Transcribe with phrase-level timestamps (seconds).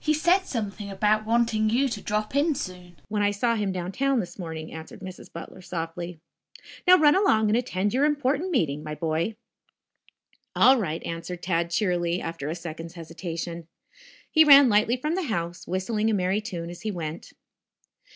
[0.00, 4.18] "He said something about wanting you to drop in soon, when I saw him downtown
[4.18, 5.32] this morning," answered Mrs.
[5.32, 6.18] Butler softly.
[6.84, 9.36] "Now, run along and attend your important meeting, my boy."
[10.56, 13.68] "All right," answered Tad cheerily, after a second's hesitation.
[14.32, 17.32] He ran lightly from the house, whistling a merry tune as he went.